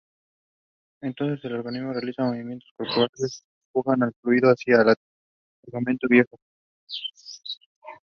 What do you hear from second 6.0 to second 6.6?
viejo.